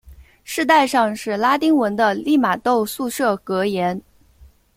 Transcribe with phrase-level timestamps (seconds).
[0.43, 4.01] 饰带上是拉丁文的利玛窦宿舍格言。